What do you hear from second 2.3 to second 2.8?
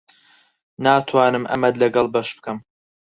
بکەم.